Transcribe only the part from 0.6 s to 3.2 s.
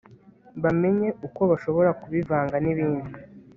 bamenye uko bashobora kubivanga nibindi